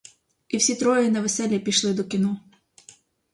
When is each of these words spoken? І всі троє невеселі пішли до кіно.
І 0.49 0.57
всі 0.57 0.75
троє 0.75 1.09
невеселі 1.09 1.59
пішли 1.59 1.93
до 1.93 2.03
кіно. 2.03 2.39